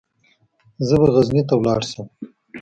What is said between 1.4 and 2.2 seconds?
ته ولاړ شم.